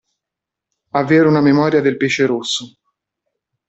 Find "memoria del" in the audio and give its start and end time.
1.41-1.95